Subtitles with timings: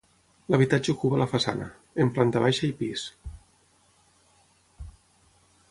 [0.53, 1.67] L'habitatge ocupa la façana,
[2.05, 3.05] en planta baixa i pis.